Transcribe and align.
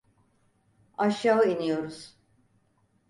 Aşağı 0.97 1.43
iniyoruz. 1.45 2.17